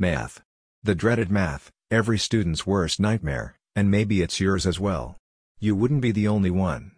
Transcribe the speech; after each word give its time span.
Math. 0.00 0.40
The 0.82 0.94
dreaded 0.94 1.30
math, 1.30 1.70
every 1.90 2.18
student's 2.18 2.66
worst 2.66 3.00
nightmare, 3.00 3.58
and 3.76 3.90
maybe 3.90 4.22
it's 4.22 4.40
yours 4.40 4.66
as 4.66 4.80
well. 4.80 5.18
You 5.58 5.76
wouldn't 5.76 6.00
be 6.00 6.10
the 6.10 6.26
only 6.26 6.50
one. 6.50 6.92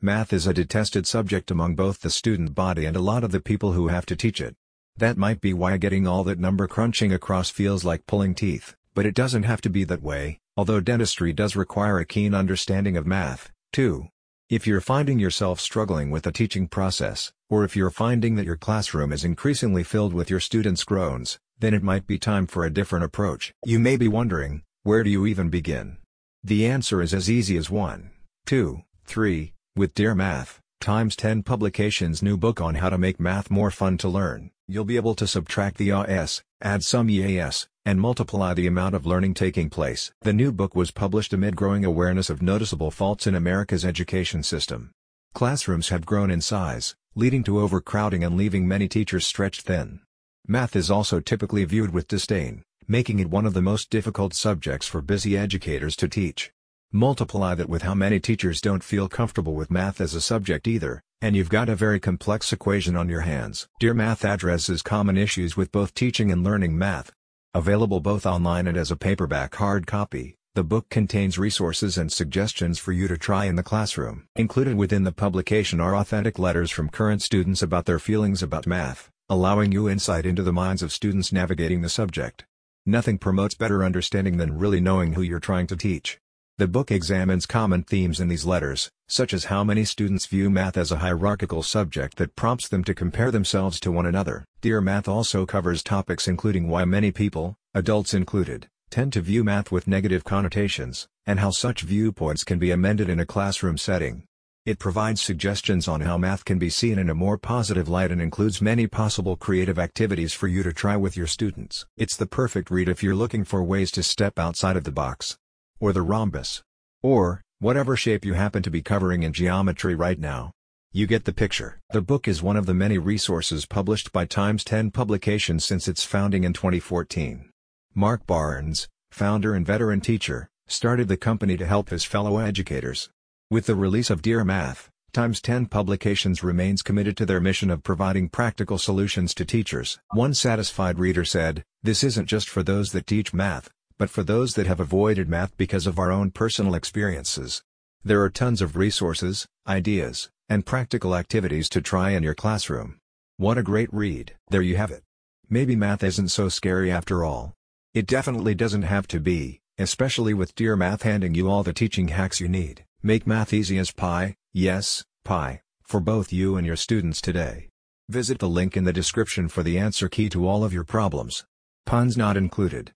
Math 0.00 0.32
is 0.32 0.44
a 0.44 0.52
detested 0.52 1.06
subject 1.06 1.52
among 1.52 1.76
both 1.76 2.00
the 2.00 2.10
student 2.10 2.56
body 2.56 2.84
and 2.84 2.96
a 2.96 3.00
lot 3.00 3.22
of 3.22 3.30
the 3.30 3.38
people 3.38 3.74
who 3.74 3.86
have 3.86 4.06
to 4.06 4.16
teach 4.16 4.40
it. 4.40 4.56
That 4.96 5.16
might 5.16 5.40
be 5.40 5.54
why 5.54 5.76
getting 5.76 6.08
all 6.08 6.24
that 6.24 6.40
number 6.40 6.66
crunching 6.66 7.12
across 7.12 7.48
feels 7.48 7.84
like 7.84 8.08
pulling 8.08 8.34
teeth, 8.34 8.74
but 8.92 9.06
it 9.06 9.14
doesn't 9.14 9.44
have 9.44 9.60
to 9.60 9.70
be 9.70 9.84
that 9.84 10.02
way, 10.02 10.40
although 10.56 10.80
dentistry 10.80 11.32
does 11.32 11.54
require 11.54 12.00
a 12.00 12.04
keen 12.04 12.34
understanding 12.34 12.96
of 12.96 13.06
math, 13.06 13.52
too. 13.72 14.08
If 14.50 14.66
you're 14.66 14.80
finding 14.80 15.18
yourself 15.18 15.60
struggling 15.60 16.10
with 16.10 16.22
the 16.22 16.32
teaching 16.32 16.68
process, 16.68 17.32
or 17.50 17.64
if 17.64 17.76
you're 17.76 17.90
finding 17.90 18.36
that 18.36 18.46
your 18.46 18.56
classroom 18.56 19.12
is 19.12 19.22
increasingly 19.22 19.84
filled 19.84 20.14
with 20.14 20.30
your 20.30 20.40
students' 20.40 20.84
groans, 20.84 21.38
then 21.58 21.74
it 21.74 21.82
might 21.82 22.06
be 22.06 22.18
time 22.18 22.46
for 22.46 22.64
a 22.64 22.72
different 22.72 23.04
approach. 23.04 23.52
You 23.66 23.78
may 23.78 23.98
be 23.98 24.08
wondering, 24.08 24.62
where 24.84 25.04
do 25.04 25.10
you 25.10 25.26
even 25.26 25.50
begin? 25.50 25.98
The 26.42 26.64
answer 26.64 27.02
is 27.02 27.12
as 27.12 27.30
easy 27.30 27.58
as 27.58 27.68
1, 27.68 28.10
2, 28.46 28.80
3, 29.04 29.52
with 29.76 29.92
Dear 29.92 30.14
Math, 30.14 30.60
times 30.80 31.14
10 31.14 31.42
publications 31.42 32.22
new 32.22 32.38
book 32.38 32.58
on 32.58 32.76
how 32.76 32.88
to 32.88 32.96
make 32.96 33.20
math 33.20 33.50
more 33.50 33.70
fun 33.70 33.98
to 33.98 34.08
learn. 34.08 34.50
You'll 34.66 34.86
be 34.86 34.96
able 34.96 35.14
to 35.16 35.26
subtract 35.26 35.76
the 35.76 35.90
AS, 35.92 36.42
add 36.62 36.82
some 36.82 37.10
EAS, 37.10 37.68
and 37.88 38.02
multiply 38.02 38.52
the 38.52 38.66
amount 38.66 38.94
of 38.94 39.06
learning 39.06 39.32
taking 39.32 39.70
place. 39.70 40.12
The 40.20 40.34
new 40.34 40.52
book 40.52 40.76
was 40.76 40.90
published 40.90 41.32
amid 41.32 41.56
growing 41.56 41.86
awareness 41.86 42.28
of 42.28 42.42
noticeable 42.42 42.90
faults 42.90 43.26
in 43.26 43.34
America's 43.34 43.82
education 43.82 44.42
system. 44.42 44.90
Classrooms 45.32 45.88
have 45.88 46.04
grown 46.04 46.30
in 46.30 46.42
size, 46.42 46.94
leading 47.14 47.42
to 47.44 47.58
overcrowding 47.58 48.22
and 48.22 48.36
leaving 48.36 48.68
many 48.68 48.88
teachers 48.88 49.26
stretched 49.26 49.62
thin. 49.62 50.00
Math 50.46 50.76
is 50.76 50.90
also 50.90 51.18
typically 51.18 51.64
viewed 51.64 51.94
with 51.94 52.08
disdain, 52.08 52.62
making 52.86 53.20
it 53.20 53.30
one 53.30 53.46
of 53.46 53.54
the 53.54 53.62
most 53.62 53.88
difficult 53.88 54.34
subjects 54.34 54.86
for 54.86 55.00
busy 55.00 55.34
educators 55.34 55.96
to 55.96 56.08
teach. 56.08 56.52
Multiply 56.92 57.54
that 57.54 57.70
with 57.70 57.80
how 57.80 57.94
many 57.94 58.20
teachers 58.20 58.60
don't 58.60 58.84
feel 58.84 59.08
comfortable 59.08 59.54
with 59.54 59.70
math 59.70 59.98
as 59.98 60.12
a 60.12 60.20
subject 60.20 60.68
either, 60.68 61.00
and 61.22 61.34
you've 61.34 61.48
got 61.48 61.70
a 61.70 61.74
very 61.74 62.00
complex 62.00 62.52
equation 62.52 62.96
on 62.96 63.08
your 63.08 63.22
hands. 63.22 63.66
Dear 63.80 63.94
Math 63.94 64.26
addresses 64.26 64.82
common 64.82 65.16
issues 65.16 65.56
with 65.56 65.72
both 65.72 65.94
teaching 65.94 66.30
and 66.30 66.44
learning 66.44 66.76
math. 66.76 67.12
Available 67.54 68.00
both 68.00 68.26
online 68.26 68.66
and 68.66 68.76
as 68.76 68.90
a 68.90 68.96
paperback 68.96 69.54
hard 69.54 69.86
copy, 69.86 70.36
the 70.54 70.62
book 70.62 70.90
contains 70.90 71.38
resources 71.38 71.96
and 71.96 72.12
suggestions 72.12 72.78
for 72.78 72.92
you 72.92 73.08
to 73.08 73.16
try 73.16 73.46
in 73.46 73.56
the 73.56 73.62
classroom. 73.62 74.26
Included 74.36 74.76
within 74.76 75.04
the 75.04 75.12
publication 75.12 75.80
are 75.80 75.96
authentic 75.96 76.38
letters 76.38 76.70
from 76.70 76.90
current 76.90 77.22
students 77.22 77.62
about 77.62 77.86
their 77.86 77.98
feelings 77.98 78.42
about 78.42 78.66
math, 78.66 79.08
allowing 79.30 79.72
you 79.72 79.88
insight 79.88 80.26
into 80.26 80.42
the 80.42 80.52
minds 80.52 80.82
of 80.82 80.92
students 80.92 81.32
navigating 81.32 81.80
the 81.80 81.88
subject. 81.88 82.44
Nothing 82.84 83.16
promotes 83.16 83.54
better 83.54 83.82
understanding 83.82 84.36
than 84.36 84.58
really 84.58 84.80
knowing 84.80 85.14
who 85.14 85.22
you're 85.22 85.40
trying 85.40 85.66
to 85.68 85.76
teach. 85.76 86.18
The 86.58 86.66
book 86.66 86.90
examines 86.90 87.46
common 87.46 87.84
themes 87.84 88.18
in 88.18 88.26
these 88.26 88.44
letters, 88.44 88.90
such 89.06 89.32
as 89.32 89.44
how 89.44 89.62
many 89.62 89.84
students 89.84 90.26
view 90.26 90.50
math 90.50 90.76
as 90.76 90.90
a 90.90 90.96
hierarchical 90.96 91.62
subject 91.62 92.16
that 92.16 92.34
prompts 92.34 92.66
them 92.66 92.82
to 92.82 92.96
compare 92.96 93.30
themselves 93.30 93.78
to 93.78 93.92
one 93.92 94.06
another. 94.06 94.44
Dear 94.60 94.80
Math 94.80 95.06
also 95.06 95.46
covers 95.46 95.84
topics 95.84 96.26
including 96.26 96.66
why 96.66 96.84
many 96.84 97.12
people, 97.12 97.54
adults 97.74 98.12
included, 98.12 98.66
tend 98.90 99.12
to 99.12 99.20
view 99.20 99.44
math 99.44 99.70
with 99.70 99.86
negative 99.86 100.24
connotations, 100.24 101.06
and 101.26 101.38
how 101.38 101.50
such 101.50 101.82
viewpoints 101.82 102.42
can 102.42 102.58
be 102.58 102.72
amended 102.72 103.08
in 103.08 103.20
a 103.20 103.24
classroom 103.24 103.78
setting. 103.78 104.24
It 104.66 104.80
provides 104.80 105.22
suggestions 105.22 105.86
on 105.86 106.00
how 106.00 106.18
math 106.18 106.44
can 106.44 106.58
be 106.58 106.70
seen 106.70 106.98
in 106.98 107.08
a 107.08 107.14
more 107.14 107.38
positive 107.38 107.88
light 107.88 108.10
and 108.10 108.20
includes 108.20 108.60
many 108.60 108.88
possible 108.88 109.36
creative 109.36 109.78
activities 109.78 110.32
for 110.32 110.48
you 110.48 110.64
to 110.64 110.72
try 110.72 110.96
with 110.96 111.16
your 111.16 111.28
students. 111.28 111.86
It's 111.96 112.16
the 112.16 112.26
perfect 112.26 112.68
read 112.68 112.88
if 112.88 113.00
you're 113.00 113.14
looking 113.14 113.44
for 113.44 113.62
ways 113.62 113.92
to 113.92 114.02
step 114.02 114.40
outside 114.40 114.76
of 114.76 114.82
the 114.82 114.90
box 114.90 115.38
or 115.80 115.92
the 115.92 116.02
rhombus, 116.02 116.62
or 117.02 117.42
whatever 117.60 117.96
shape 117.96 118.24
you 118.24 118.34
happen 118.34 118.62
to 118.62 118.70
be 118.70 118.82
covering 118.82 119.22
in 119.22 119.32
geometry 119.32 119.94
right 119.94 120.18
now. 120.18 120.52
You 120.92 121.06
get 121.06 121.24
the 121.24 121.32
picture. 121.32 121.80
The 121.90 122.00
book 122.00 122.26
is 122.26 122.42
one 122.42 122.56
of 122.56 122.66
the 122.66 122.74
many 122.74 122.98
resources 122.98 123.66
published 123.66 124.10
by 124.10 124.24
Times 124.24 124.64
10 124.64 124.90
Publications 124.90 125.64
since 125.64 125.86
its 125.86 126.04
founding 126.04 126.44
in 126.44 126.52
2014. 126.52 127.50
Mark 127.94 128.26
Barnes, 128.26 128.88
founder 129.10 129.54
and 129.54 129.66
veteran 129.66 130.00
teacher, 130.00 130.48
started 130.66 131.08
the 131.08 131.16
company 131.16 131.56
to 131.56 131.66
help 131.66 131.90
his 131.90 132.04
fellow 132.04 132.38
educators. 132.38 133.10
With 133.50 133.66
the 133.66 133.74
release 133.74 134.10
of 134.10 134.22
Dear 134.22 134.44
Math, 134.44 134.90
Times 135.12 135.40
10 135.40 135.66
Publications 135.66 136.42
remains 136.42 136.82
committed 136.82 137.16
to 137.16 137.26
their 137.26 137.40
mission 137.40 137.70
of 137.70 137.82
providing 137.82 138.28
practical 138.28 138.76
solutions 138.76 139.32
to 139.34 139.44
teachers. 139.44 139.98
One 140.12 140.34
satisfied 140.34 140.98
reader 140.98 141.24
said, 141.24 141.64
This 141.82 142.04
isn't 142.04 142.26
just 142.26 142.48
for 142.48 142.62
those 142.62 142.92
that 142.92 143.06
teach 143.06 143.32
math, 143.32 143.70
but 143.98 144.08
for 144.08 144.22
those 144.22 144.54
that 144.54 144.66
have 144.66 144.80
avoided 144.80 145.28
math 145.28 145.56
because 145.56 145.86
of 145.86 145.98
our 145.98 146.10
own 146.10 146.30
personal 146.30 146.74
experiences. 146.74 147.62
There 148.04 148.22
are 148.22 148.30
tons 148.30 148.62
of 148.62 148.76
resources, 148.76 149.46
ideas, 149.66 150.30
and 150.48 150.64
practical 150.64 151.14
activities 151.14 151.68
to 151.70 151.82
try 151.82 152.10
in 152.10 152.22
your 152.22 152.34
classroom. 152.34 152.98
What 153.36 153.58
a 153.58 153.62
great 153.62 153.92
read! 153.92 154.34
There 154.48 154.62
you 154.62 154.76
have 154.76 154.90
it. 154.90 155.02
Maybe 155.50 155.76
math 155.76 156.02
isn't 156.02 156.28
so 156.28 156.48
scary 156.48 156.90
after 156.90 157.24
all. 157.24 157.54
It 157.92 158.06
definitely 158.06 158.54
doesn't 158.54 158.82
have 158.82 159.08
to 159.08 159.20
be, 159.20 159.60
especially 159.78 160.32
with 160.32 160.54
Dear 160.54 160.76
Math 160.76 161.02
handing 161.02 161.34
you 161.34 161.50
all 161.50 161.62
the 161.62 161.72
teaching 161.72 162.08
hacks 162.08 162.40
you 162.40 162.48
need. 162.48 162.84
Make 163.02 163.26
math 163.26 163.52
easy 163.52 163.78
as 163.78 163.90
pie, 163.90 164.36
yes, 164.52 165.04
pie, 165.24 165.62
for 165.82 166.00
both 166.00 166.32
you 166.32 166.56
and 166.56 166.66
your 166.66 166.76
students 166.76 167.20
today. 167.20 167.68
Visit 168.08 168.38
the 168.38 168.48
link 168.48 168.76
in 168.76 168.84
the 168.84 168.92
description 168.92 169.48
for 169.48 169.62
the 169.62 169.78
answer 169.78 170.08
key 170.08 170.28
to 170.30 170.46
all 170.46 170.64
of 170.64 170.72
your 170.72 170.84
problems. 170.84 171.44
Puns 171.84 172.16
not 172.16 172.36
included. 172.36 172.92